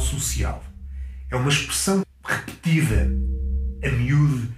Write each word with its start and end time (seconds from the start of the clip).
social. 0.00 0.62
É 1.30 1.36
uma 1.36 1.48
expressão 1.48 2.04
repetida 2.24 3.10
a 3.82 3.88
miúdo 3.88 4.48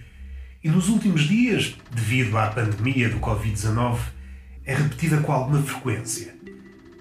e 0.62 0.68
nos 0.68 0.88
últimos 0.88 1.22
dias, 1.22 1.76
devido 1.90 2.36
à 2.36 2.48
pandemia 2.48 3.08
do 3.08 3.20
Covid-19, 3.20 3.98
é 4.64 4.74
repetida 4.74 5.18
com 5.18 5.32
alguma 5.32 5.62
frequência. 5.62 6.34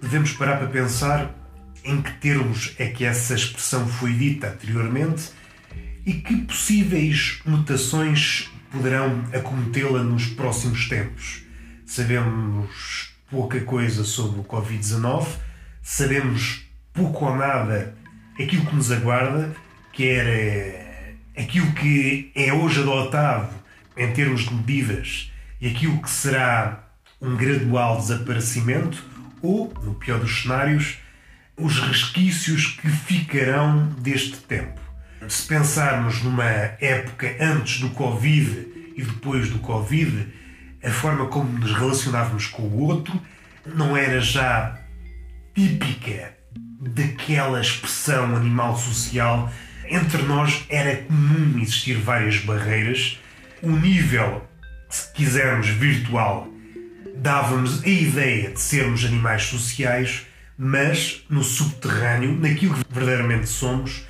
Devemos 0.02 0.32
parar 0.34 0.58
para 0.58 0.68
pensar 0.68 1.36
em 1.84 2.02
que 2.02 2.12
termos 2.20 2.76
é 2.78 2.88
que 2.88 3.04
essa 3.04 3.34
expressão 3.34 3.88
foi 3.88 4.14
dita 4.14 4.50
anteriormente 4.50 5.32
e 6.06 6.14
que 6.14 6.38
possíveis 6.38 7.40
mutações 7.46 8.50
poderão 8.72 9.24
acometê-la 9.34 10.04
nos 10.04 10.28
próximos 10.28 10.88
tempos. 10.88 11.44
Sabemos 11.86 13.16
pouca 13.30 13.60
coisa 13.62 14.04
sobre 14.04 14.40
o 14.40 14.44
Covid-19, 14.44 15.28
sabemos 15.82 16.66
pouco 16.94 17.26
ou 17.26 17.36
nada 17.36 17.97
aquilo 18.44 18.66
que 18.66 18.76
nos 18.76 18.92
aguarda, 18.92 19.56
que 19.94 20.08
era 20.08 20.88
aquilo 21.38 21.72
que 21.74 22.32
é 22.36 22.54
hoje 22.54 22.82
adotado 22.82 23.50
em 23.96 24.12
termos 24.12 24.42
de 24.42 24.54
medidas 24.54 25.32
e 25.60 25.68
aquilo 25.68 26.02
que 26.02 26.10
será 26.10 26.84
um 27.20 27.36
gradual 27.36 27.98
desaparecimento, 27.98 29.04
ou, 29.42 29.74
no 29.84 29.96
pior 29.96 30.20
dos 30.20 30.42
cenários, 30.42 30.98
os 31.56 31.80
resquícios 31.80 32.68
que 32.68 32.90
ficarão 32.90 33.88
deste 34.00 34.38
tempo. 34.38 34.80
Se 35.28 35.48
pensarmos 35.48 36.22
numa 36.22 36.44
época 36.46 37.36
antes 37.40 37.80
do 37.80 37.90
Covid 37.90 38.94
e 38.96 39.02
depois 39.02 39.50
do 39.50 39.60
Covid, 39.60 40.28
a 40.84 40.92
forma 40.92 41.26
como 41.26 41.58
nos 41.58 41.74
relacionávamos 41.74 42.46
com 42.48 42.64
o 42.64 42.84
outro 42.84 43.20
não 43.66 43.98
era 43.98 44.22
já 44.22 44.80
típica 45.56 46.37
daquela 46.88 47.60
expressão 47.62 48.36
animal 48.36 48.78
social. 48.78 49.52
Entre 49.90 50.22
nós 50.24 50.66
era 50.70 50.98
comum 50.98 51.60
existir 51.60 51.96
várias 51.96 52.40
barreiras. 52.40 53.20
O 53.62 53.72
nível, 53.72 54.46
se 54.90 55.12
quisermos, 55.14 55.68
virtual, 55.68 56.48
dava-nos 57.16 57.84
a 57.84 57.88
ideia 57.88 58.52
de 58.52 58.60
sermos 58.60 59.04
animais 59.06 59.44
sociais, 59.44 60.26
mas 60.58 61.24
no 61.30 61.44
subterrâneo, 61.44 62.38
naquilo 62.40 62.76
que 62.76 62.94
verdadeiramente 62.94 63.48
somos, 63.48 64.04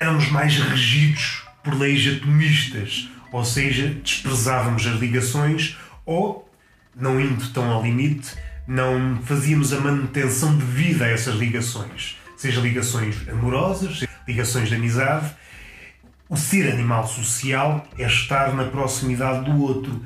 éramos 0.00 0.28
mais 0.30 0.56
regidos 0.56 1.42
por 1.62 1.78
leis 1.78 2.06
atomistas, 2.16 3.08
ou 3.32 3.44
seja, 3.44 3.88
desprezávamos 4.02 4.86
as 4.86 4.98
ligações 4.98 5.76
ou, 6.06 6.50
não 6.96 7.20
indo 7.20 7.46
tão 7.50 7.70
ao 7.70 7.82
limite, 7.82 8.34
não 8.68 9.18
fazíamos 9.24 9.72
a 9.72 9.80
manutenção 9.80 10.54
de 10.58 10.64
vida 10.64 11.06
a 11.06 11.08
essas 11.08 11.36
ligações, 11.36 12.18
seja 12.36 12.60
ligações 12.60 13.26
amorosas, 13.26 14.00
seja 14.00 14.10
ligações 14.28 14.68
de 14.68 14.74
amizade. 14.74 15.34
O 16.28 16.36
ser 16.36 16.70
animal 16.70 17.08
social 17.08 17.88
é 17.96 18.06
estar 18.06 18.54
na 18.54 18.64
proximidade 18.64 19.50
do 19.50 19.58
outro 19.58 20.04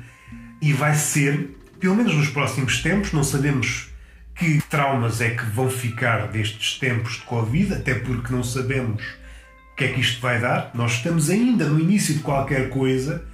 e 0.61 0.71
vai 0.71 0.95
ser, 0.95 1.57
pelo 1.77 1.93
menos 1.93 2.15
nos 2.15 2.29
próximos 2.29 2.81
tempos, 2.81 3.11
não 3.11 3.25
sabemos 3.25 3.89
que 4.33 4.61
traumas 4.69 5.19
é 5.19 5.31
que 5.31 5.43
vão 5.43 5.69
ficar 5.69 6.29
destes 6.29 6.79
tempos 6.79 7.15
de 7.15 7.21
Covid, 7.23 7.73
até 7.73 7.95
porque 7.95 8.31
não 8.31 8.45
sabemos 8.45 9.03
o 9.73 9.75
que 9.75 9.83
é 9.83 9.87
que 9.89 9.99
isto 9.99 10.21
vai 10.21 10.39
dar. 10.39 10.71
Nós 10.73 10.93
estamos 10.93 11.29
ainda 11.29 11.65
no 11.65 11.77
início 11.77 12.13
de 12.13 12.21
qualquer 12.21 12.69
coisa 12.69 13.25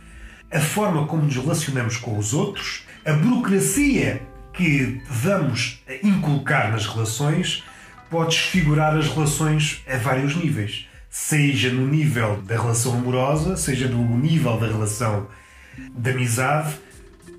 a 0.52 0.60
forma 0.60 1.06
como 1.06 1.22
nos 1.22 1.36
relacionamos 1.36 1.98
com 1.98 2.18
os 2.18 2.34
outros, 2.34 2.84
a 3.06 3.14
burocracia 3.14 4.28
que 4.60 5.02
vamos 5.10 5.82
inculcar 6.04 6.70
nas 6.70 6.86
relações 6.86 7.64
pode 8.10 8.36
desfigurar 8.36 8.94
as 8.94 9.08
relações 9.08 9.82
a 9.88 9.96
vários 9.96 10.36
níveis. 10.36 10.86
Seja 11.10 11.72
no 11.72 11.88
nível 11.88 12.42
da 12.42 12.56
relação 12.56 12.94
amorosa, 12.94 13.56
seja 13.56 13.88
no 13.88 14.18
nível 14.18 14.60
da 14.60 14.68
relação 14.68 15.30
de 15.78 16.10
amizade, 16.10 16.76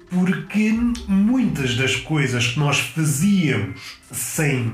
porque 0.09 0.73
muitas 1.07 1.77
das 1.77 1.95
coisas 1.95 2.47
que 2.47 2.59
nós 2.59 2.81
fazíamos 2.81 3.99
sem 4.11 4.73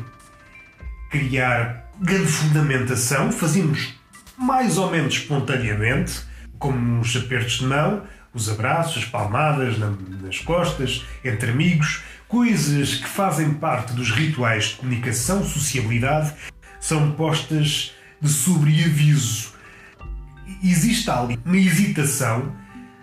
criar 1.10 1.90
grande 2.00 2.28
fundamentação, 2.28 3.32
fazíamos 3.32 3.92
mais 4.38 4.78
ou 4.78 4.88
menos 4.88 5.14
espontaneamente, 5.14 6.20
como 6.60 7.00
uns 7.00 7.16
apertos 7.16 7.58
de 7.58 7.66
mão, 7.66 8.04
os 8.32 8.48
abraços, 8.48 9.02
as 9.02 9.04
palmadas 9.08 9.76
nas 9.78 10.38
costas, 10.38 11.04
entre 11.24 11.50
amigos, 11.50 12.02
coisas 12.28 12.94
que 12.94 13.08
fazem 13.08 13.54
parte 13.54 13.92
dos 13.92 14.10
rituais 14.10 14.66
de 14.66 14.74
comunicação, 14.76 15.44
sociabilidade, 15.44 16.32
são 16.80 17.12
postas 17.12 17.92
de 18.20 18.28
sobreaviso. 18.28 19.52
Existe 20.62 21.10
ali 21.10 21.38
uma 21.44 21.56
hesitação, 21.56 22.54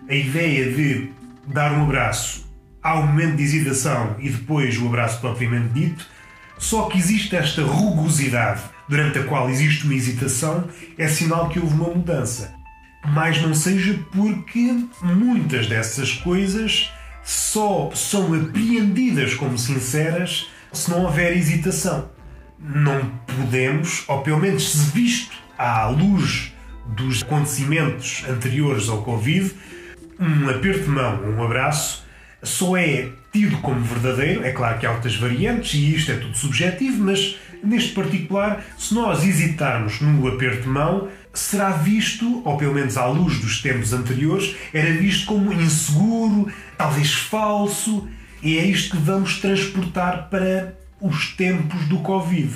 a 0.10 0.14
ideia 0.14 0.72
de 0.72 1.12
dar 1.48 1.72
um 1.74 1.84
abraço, 1.84 2.46
há 2.82 3.00
um 3.00 3.08
momento 3.08 3.38
de 3.38 3.44
hesitação 3.44 4.16
e 4.20 4.30
depois 4.30 4.78
o 4.78 4.88
abraço 4.88 5.20
propriamente 5.20 5.74
dito, 5.74 6.06
só 6.58 6.84
que 6.84 6.98
existe 6.98 7.36
esta 7.36 7.62
rugosidade 7.64 8.62
durante 8.88 9.20
a 9.20 9.24
qual 9.24 9.50
existe 9.50 9.86
uma 9.86 9.94
hesitação, 9.94 10.68
é 10.98 11.08
sinal 11.08 11.50
que 11.50 11.60
houve 11.60 11.74
uma 11.74 11.90
mudança 11.90 12.64
mais 13.06 13.42
não 13.42 13.54
seja 13.54 14.00
porque 14.12 14.86
muitas 15.02 15.68
dessas 15.68 16.14
coisas 16.14 16.92
só 17.24 17.92
são 17.94 18.34
apreendidas 18.34 19.34
como 19.34 19.58
sinceras 19.58 20.50
se 20.72 20.90
não 20.90 21.04
houver 21.04 21.36
hesitação. 21.36 22.10
Não 22.60 23.10
podemos, 23.28 24.04
ou 24.08 24.22
pelo 24.22 24.40
menos 24.40 24.72
se 24.72 24.92
visto 24.92 25.36
à 25.58 25.88
luz 25.88 26.54
dos 26.88 27.24
acontecimentos 27.24 28.24
anteriores 28.28 28.90
ao 28.90 29.04
Covid, 29.04 29.54
um 30.20 30.50
aperto 30.50 30.84
de 30.84 30.90
mão, 30.90 31.22
um 31.24 31.44
abraço, 31.44 32.06
só 32.42 32.78
é 32.78 33.10
tido 33.34 33.58
como 33.58 33.82
verdadeiro. 33.82 34.46
É 34.46 34.52
claro 34.52 34.80
que 34.80 34.86
há 34.86 34.92
outras 34.92 35.16
variantes 35.16 35.74
e 35.74 35.96
isto 35.96 36.12
é 36.12 36.16
tudo 36.16 36.38
subjetivo, 36.38 37.04
mas 37.04 37.38
neste 37.64 37.92
particular, 37.92 38.64
se 38.78 38.94
nós 38.94 39.26
hesitarmos 39.26 40.00
no 40.00 40.28
aperto 40.28 40.64
de 40.64 40.70
mão, 40.70 41.10
será 41.34 41.72
visto, 41.72 42.42
ou 42.46 42.58
pelo 42.58 42.76
menos 42.76 42.96
à 42.96 43.08
luz 43.08 43.40
dos 43.40 43.62
tempos 43.62 43.92
anteriores, 43.92 44.56
era 44.72 44.94
visto 44.94 45.26
como 45.26 45.52
inseguro, 45.52 46.52
talvez 46.78 47.12
falso, 47.14 48.08
e 48.42 48.58
é 48.60 48.66
isto 48.66 48.96
que 48.96 49.02
vamos 49.02 49.40
transportar 49.40 50.30
para 50.30 50.78
os 51.02 51.30
tempos 51.36 51.86
do 51.88 52.00
Covid. 52.00 52.54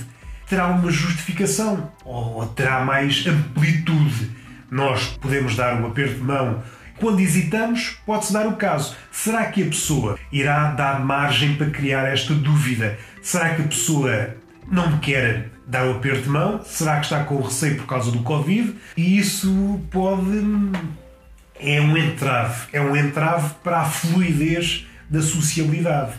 Terá 0.47 0.67
uma 0.67 0.91
justificação 0.91 1.91
ou 2.05 2.45
terá 2.47 2.85
mais 2.85 3.25
amplitude? 3.25 4.31
Nós 4.69 5.17
podemos 5.19 5.55
dar 5.55 5.81
um 5.81 5.87
aperto 5.87 6.15
de 6.15 6.23
mão. 6.23 6.61
Quando 6.99 7.19
hesitamos, 7.19 7.97
pode-se 8.05 8.33
dar 8.33 8.47
o 8.47 8.55
caso. 8.55 8.95
Será 9.11 9.45
que 9.45 9.61
a 9.61 9.67
pessoa 9.67 10.17
irá 10.31 10.71
dar 10.71 10.99
margem 10.99 11.55
para 11.55 11.69
criar 11.69 12.05
esta 12.05 12.33
dúvida? 12.33 12.97
Será 13.21 13.53
que 13.53 13.61
a 13.61 13.67
pessoa 13.67 14.35
não 14.71 14.97
quer 14.97 15.49
dar 15.67 15.85
o 15.85 15.91
aperto 15.91 16.23
de 16.23 16.29
mão? 16.29 16.61
Será 16.65 16.97
que 16.97 17.05
está 17.05 17.23
com 17.23 17.39
receio 17.39 17.75
por 17.77 17.85
causa 17.85 18.11
do 18.11 18.19
Covid? 18.23 18.73
E 18.95 19.17
isso 19.19 19.79
pode. 19.91 20.41
É 21.59 21.79
um 21.81 21.95
entrave. 21.95 22.67
É 22.73 22.81
um 22.81 22.95
entrave 22.95 23.53
para 23.63 23.81
a 23.81 23.85
fluidez 23.85 24.87
da 25.09 25.21
sociabilidade. 25.21 26.13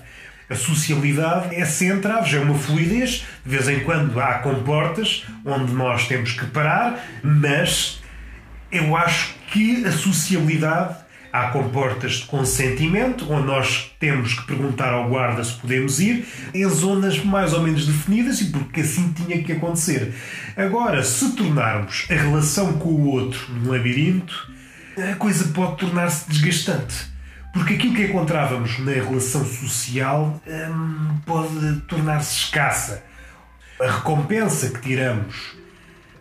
A 0.49 0.55
sociabilidade 0.55 1.55
é 1.55 1.65
sem 1.65 1.89
entraves, 1.89 2.33
é 2.33 2.39
uma 2.39 2.55
fluidez. 2.55 3.27
De 3.45 3.51
vez 3.51 3.69
em 3.69 3.81
quando 3.81 4.19
há 4.19 4.35
comportas 4.35 5.27
onde 5.45 5.73
nós 5.73 6.07
temos 6.07 6.33
que 6.33 6.47
parar, 6.47 7.05
mas 7.23 8.01
eu 8.71 8.97
acho 8.97 9.35
que 9.51 9.85
a 9.85 9.93
sociabilidade 9.93 10.97
Há 11.31 11.49
comportas 11.49 12.15
de 12.15 12.25
consentimento, 12.25 13.31
onde 13.31 13.47
nós 13.47 13.95
temos 14.01 14.33
que 14.33 14.47
perguntar 14.47 14.95
ao 14.95 15.11
guarda 15.11 15.45
se 15.45 15.53
podemos 15.53 16.01
ir, 16.01 16.27
em 16.55 16.67
zonas 16.67 17.23
mais 17.23 17.53
ou 17.53 17.63
menos 17.63 17.87
definidas 17.87 18.41
e 18.41 18.47
porque 18.47 18.81
assim 18.81 19.13
tinha 19.13 19.43
que 19.43 19.53
acontecer. 19.53 20.15
Agora, 20.57 21.03
se 21.03 21.37
tornarmos 21.37 22.07
a 22.11 22.15
relação 22.15 22.73
com 22.75 22.89
o 22.89 23.09
outro 23.09 23.53
num 23.53 23.71
labirinto, 23.71 24.51
a 24.97 25.17
coisa 25.17 25.53
pode 25.53 25.77
tornar-se 25.77 26.31
desgastante. 26.31 27.07
Porque 27.53 27.75
aquilo 27.75 27.95
que 27.95 28.05
encontrávamos 28.05 28.79
na 28.79 28.93
relação 28.93 29.45
social 29.45 30.41
hum, 30.47 31.19
pode 31.27 31.81
tornar-se 31.83 32.37
escassa. 32.37 33.05
A 33.81 33.91
recompensa 33.91 34.71
que 34.71 34.81
tiramos 34.81 35.57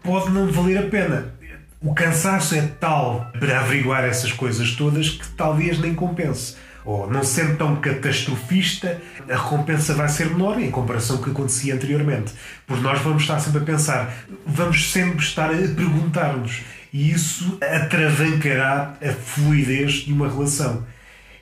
pode 0.03 0.31
não 0.31 0.51
valer 0.51 0.77
a 0.77 0.83
pena 0.83 1.33
o 1.81 1.93
cansaço 1.93 2.55
é 2.55 2.61
tal 2.61 3.31
para 3.39 3.59
averiguar 3.59 4.03
essas 4.03 4.31
coisas 4.31 4.71
todas 4.71 5.09
que 5.09 5.27
talvez 5.29 5.79
nem 5.79 5.93
compense. 5.93 6.55
Ou 6.83 7.09
não 7.09 7.21
sendo 7.21 7.57
tão 7.57 7.75
catastrofista, 7.75 9.01
a 9.29 9.35
recompensa 9.35 9.93
vai 9.93 10.07
ser 10.07 10.29
menor 10.29 10.57
em 10.57 10.71
comparação 10.71 11.17
com 11.17 11.23
o 11.23 11.25
que 11.25 11.31
acontecia 11.31 11.75
anteriormente. 11.75 12.33
Porque 12.65 12.81
nós 12.81 13.01
vamos 13.01 13.23
estar 13.23 13.39
sempre 13.39 13.59
a 13.59 13.65
pensar, 13.65 14.13
vamos 14.45 14.91
sempre 14.91 15.17
estar 15.17 15.51
a 15.51 15.57
perguntar-nos. 15.57 16.61
E 16.93 17.11
isso 17.11 17.57
atravancará 17.61 18.95
a 19.01 19.11
fluidez 19.11 20.05
de 20.05 20.13
uma 20.13 20.29
relação. 20.29 20.85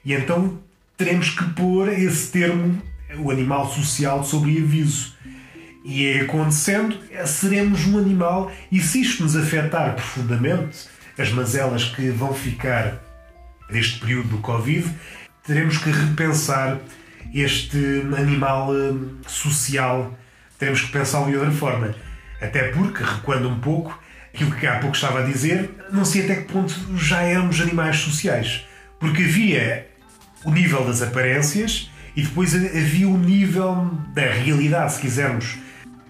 E 0.03 0.13
então 0.13 0.57
teremos 0.97 1.29
que 1.29 1.43
pôr 1.51 1.89
esse 1.89 2.31
termo, 2.31 2.81
o 3.19 3.29
animal 3.29 3.71
social, 3.71 4.23
sobre 4.23 4.57
aviso. 4.57 5.13
E 5.85 6.07
é 6.07 6.21
acontecendo, 6.21 6.97
seremos 7.27 7.85
um 7.85 7.99
animal 7.99 8.51
e 8.71 8.81
se 8.81 9.01
isto 9.01 9.21
nos 9.21 9.35
afetar 9.35 9.93
profundamente, 9.93 10.87
as 11.15 11.31
mazelas 11.31 11.83
que 11.85 12.09
vão 12.09 12.33
ficar 12.33 12.99
deste 13.69 13.99
período 13.99 14.29
do 14.29 14.37
Covid, 14.39 14.89
teremos 15.43 15.77
que 15.77 15.91
repensar 15.91 16.79
este 17.31 17.77
animal 18.17 18.71
hum, 18.71 19.19
social, 19.27 20.17
teremos 20.57 20.81
que 20.81 20.91
pensá-lo 20.91 21.27
de 21.27 21.37
outra 21.37 21.51
forma. 21.51 21.95
Até 22.41 22.69
porque, 22.69 23.03
recuando 23.03 23.47
um 23.47 23.59
pouco, 23.59 23.97
aquilo 24.33 24.51
que 24.53 24.65
há 24.65 24.79
pouco 24.79 24.95
estava 24.95 25.19
a 25.19 25.23
dizer, 25.23 25.69
não 25.91 26.03
sei 26.03 26.23
até 26.23 26.37
que 26.37 26.51
ponto 26.51 26.73
já 26.97 27.21
éramos 27.21 27.61
animais 27.61 27.97
sociais. 27.97 28.65
Porque 28.99 29.23
havia 29.23 29.87
o 30.43 30.51
nível 30.51 30.83
das 30.83 31.03
aparências 31.03 31.91
e 32.15 32.23
depois 32.23 32.55
havia 32.55 33.07
o 33.07 33.17
nível 33.17 33.91
da 34.13 34.23
realidade, 34.23 34.93
se 34.93 35.01
quisermos 35.01 35.57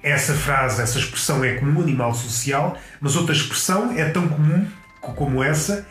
essa 0.05 0.35
frase, 0.35 0.83
essa 0.83 0.99
expressão 0.99 1.43
é 1.43 1.55
como 1.55 1.79
um 1.79 1.81
animal 1.81 2.13
social, 2.13 2.77
mas 3.01 3.15
outra 3.15 3.33
expressão 3.33 3.91
é 3.97 4.05
tão 4.05 4.27
comum 4.27 4.67
como 5.01 5.43
essa, 5.43 5.87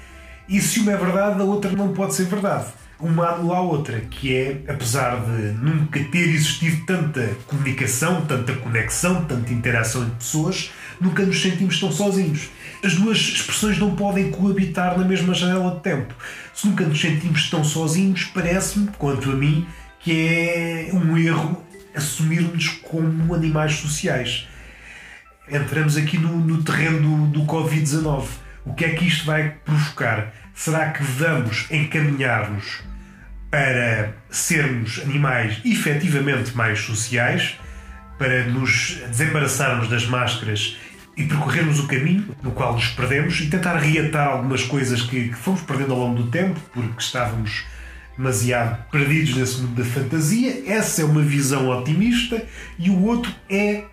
e 0.48 0.60
se 0.60 0.80
uma 0.80 0.92
é 0.92 0.96
verdade, 0.96 1.40
a 1.40 1.44
outra 1.44 1.72
não 1.72 1.92
pode 1.92 2.14
ser 2.14 2.26
verdade. 2.26 2.66
Uma 3.00 3.30
anula 3.30 3.56
a 3.56 3.60
outra, 3.60 4.00
que 4.02 4.34
é, 4.34 4.60
apesar 4.68 5.16
de 5.16 5.52
nunca 5.54 5.98
ter 6.04 6.28
existido 6.28 6.86
tanta 6.86 7.28
comunicação, 7.48 8.24
tanta 8.24 8.52
conexão, 8.54 9.24
tanta 9.24 9.52
interação 9.52 10.02
entre 10.02 10.14
pessoas, 10.14 10.70
nunca 11.00 11.24
nos 11.24 11.42
sentimos 11.42 11.80
tão 11.80 11.90
sozinhos. 11.90 12.50
As 12.84 12.94
duas 12.94 13.18
expressões 13.18 13.78
não 13.78 13.96
podem 13.96 14.30
coabitar 14.30 14.96
na 14.96 15.04
mesma 15.04 15.34
janela 15.34 15.74
de 15.74 15.80
tempo. 15.80 16.14
Se 16.54 16.68
nunca 16.68 16.84
nos 16.84 17.00
sentimos 17.00 17.50
tão 17.50 17.64
sozinhos, 17.64 18.24
parece-me, 18.32 18.88
quanto 18.96 19.30
a 19.30 19.34
mim, 19.34 19.66
que 19.98 20.28
é 20.28 20.90
um 20.92 21.18
erro 21.18 21.64
assumir-nos 21.94 22.68
como 22.68 23.34
animais 23.34 23.74
sociais. 23.74 24.48
Entramos 25.48 25.96
aqui 25.96 26.18
no, 26.18 26.36
no 26.38 26.62
terreno 26.62 27.28
do, 27.28 27.40
do 27.40 27.46
Covid-19. 27.46 28.26
O 28.64 28.74
que 28.74 28.84
é 28.84 28.90
que 28.90 29.06
isto 29.06 29.26
vai 29.26 29.50
provocar? 29.64 30.32
Será 30.54 30.90
que 30.90 31.02
vamos 31.02 31.66
encaminhar-nos 31.70 32.82
para 33.50 34.14
sermos 34.30 35.00
animais 35.00 35.60
efetivamente 35.64 36.56
mais 36.56 36.80
sociais, 36.80 37.56
para 38.18 38.44
nos 38.44 38.96
desembaraçarmos 39.08 39.88
das 39.88 40.06
máscaras 40.06 40.76
e 41.16 41.24
percorrermos 41.24 41.78
o 41.78 41.86
caminho 41.86 42.34
no 42.42 42.50
qual 42.50 42.74
nos 42.74 42.88
perdemos 42.88 43.40
e 43.40 43.46
tentar 43.46 43.76
reatar 43.76 44.28
algumas 44.28 44.64
coisas 44.64 45.02
que, 45.02 45.28
que 45.28 45.34
fomos 45.34 45.60
perdendo 45.60 45.92
ao 45.92 46.00
longo 46.00 46.22
do 46.22 46.30
tempo, 46.30 46.58
porque 46.72 47.00
estávamos 47.00 47.64
demasiado 48.16 48.84
perdidos 48.90 49.36
nesse 49.36 49.60
mundo 49.60 49.82
da 49.82 49.84
fantasia. 49.84 50.62
Essa 50.66 51.02
é 51.02 51.04
uma 51.04 51.22
visão 51.22 51.68
otimista 51.68 52.44
e 52.78 52.90
o 52.90 53.02
outro 53.04 53.32
é 53.48 53.84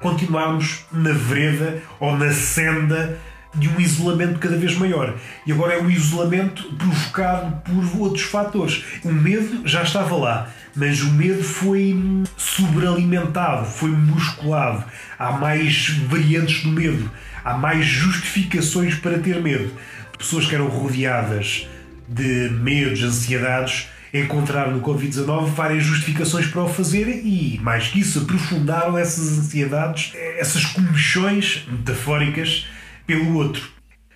continuarmos 0.00 0.84
na 0.92 1.12
vereda 1.12 1.82
ou 2.00 2.16
na 2.16 2.32
senda 2.32 3.18
de 3.54 3.68
um 3.68 3.78
isolamento 3.78 4.38
cada 4.38 4.56
vez 4.56 4.76
maior. 4.76 5.14
E 5.46 5.52
agora 5.52 5.74
é 5.74 5.82
um 5.82 5.90
isolamento 5.90 6.64
provocado 6.74 7.62
por 7.62 8.00
outros 8.00 8.24
fatores. 8.24 8.84
O 9.04 9.12
medo 9.12 9.66
já 9.66 9.82
estava 9.82 10.16
lá, 10.16 10.50
mas 10.74 11.02
o 11.02 11.10
medo 11.12 11.44
foi 11.44 11.94
sobrealimentado, 12.36 13.66
foi 13.66 13.90
musculado. 13.90 14.84
Há 15.18 15.32
mais 15.32 15.90
variantes 16.08 16.62
do 16.62 16.70
medo, 16.70 17.10
há 17.44 17.54
mais 17.56 17.84
justificações 17.84 18.94
para 18.94 19.18
ter 19.18 19.40
medo. 19.40 19.70
Pessoas 20.16 20.46
que 20.46 20.54
eram 20.54 20.68
rodeadas 20.68 21.68
de 22.12 22.50
medos, 22.50 23.02
ansiedades, 23.02 23.88
encontraram 24.12 24.72
no 24.72 24.82
Covid-19 24.82 25.46
várias 25.46 25.84
justificações 25.84 26.46
para 26.46 26.62
o 26.62 26.68
fazer 26.68 27.08
e, 27.08 27.58
mais 27.62 27.88
que 27.88 28.00
isso, 28.00 28.20
aprofundaram 28.20 28.98
essas 28.98 29.38
ansiedades, 29.38 30.12
essas 30.38 30.64
comichões 30.66 31.64
metafóricas 31.70 32.66
pelo 33.06 33.34
outro. 33.34 33.70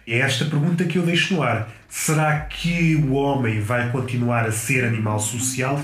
É 0.07 0.19
esta 0.19 0.45
pergunta 0.45 0.85
que 0.85 0.99
eu 0.99 1.03
deixo 1.03 1.35
no 1.35 1.43
ar. 1.43 1.69
Será 1.89 2.41
que 2.41 2.95
o 2.97 3.15
homem 3.15 3.61
vai 3.61 3.91
continuar 3.91 4.45
a 4.45 4.53
ser 4.53 4.85
animal 4.85 5.19
social? 5.19 5.81